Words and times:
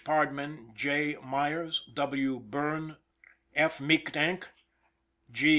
Pardman, 0.03 0.73
J. 0.73 1.13
Meiyers, 1.21 1.81
W. 1.93 2.39
Burnn, 2.39 2.97
F. 3.55 3.77
Meekdank, 3.77 4.47
G. 5.31 5.49